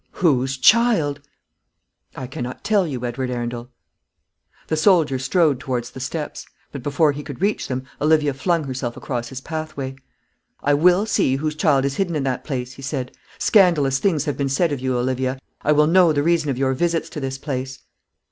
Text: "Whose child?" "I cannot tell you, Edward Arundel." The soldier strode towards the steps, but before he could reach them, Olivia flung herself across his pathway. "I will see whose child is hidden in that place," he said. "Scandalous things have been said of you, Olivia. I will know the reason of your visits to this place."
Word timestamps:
"Whose 0.13 0.57
child?" 0.57 1.21
"I 2.15 2.25
cannot 2.25 2.63
tell 2.63 2.87
you, 2.87 3.05
Edward 3.05 3.29
Arundel." 3.29 3.69
The 4.65 4.75
soldier 4.75 5.19
strode 5.19 5.59
towards 5.59 5.91
the 5.91 5.99
steps, 5.99 6.47
but 6.71 6.81
before 6.81 7.11
he 7.11 7.21
could 7.21 7.39
reach 7.39 7.67
them, 7.67 7.83
Olivia 8.01 8.33
flung 8.33 8.63
herself 8.63 8.97
across 8.97 9.29
his 9.29 9.41
pathway. 9.41 9.95
"I 10.63 10.73
will 10.73 11.05
see 11.05 11.35
whose 11.35 11.53
child 11.53 11.85
is 11.85 11.97
hidden 11.97 12.15
in 12.15 12.23
that 12.23 12.43
place," 12.43 12.73
he 12.73 12.81
said. 12.81 13.11
"Scandalous 13.37 13.99
things 13.99 14.25
have 14.25 14.37
been 14.37 14.49
said 14.49 14.71
of 14.71 14.79
you, 14.79 14.97
Olivia. 14.97 15.37
I 15.61 15.71
will 15.71 15.85
know 15.85 16.11
the 16.13 16.23
reason 16.23 16.49
of 16.49 16.57
your 16.57 16.73
visits 16.73 17.07
to 17.09 17.19
this 17.19 17.37
place." 17.37 17.83